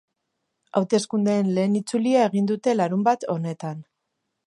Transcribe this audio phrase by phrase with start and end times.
[0.79, 3.87] Hauteskundeen lehen itzulia egin dute larunbat honetan.